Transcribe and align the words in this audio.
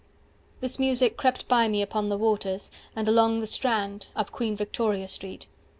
"This 0.61 0.79
music 0.79 1.15
crept 1.15 1.47
by 1.47 1.67
me 1.67 1.83
upon 1.83 2.09
the 2.09 2.17
waters" 2.17 2.71
And 2.95 3.07
along 3.07 3.39
the 3.39 3.45
Strand, 3.45 4.07
up 4.15 4.31
Queen 4.31 4.55
Victoria 4.55 5.07
Street. 5.07 5.45